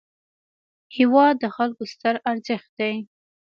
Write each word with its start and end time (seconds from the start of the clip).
هېواد 0.97 1.35
د 1.39 1.45
خلکو 1.55 1.83
ستر 1.93 2.15
ارزښت 2.31 2.69
دی. 2.79 2.93